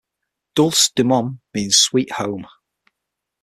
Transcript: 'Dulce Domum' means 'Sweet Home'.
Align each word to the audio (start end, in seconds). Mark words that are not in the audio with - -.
'Dulce 0.55 0.89
Domum' 0.97 1.41
means 1.53 1.77
'Sweet 1.77 2.13
Home'. 2.13 2.47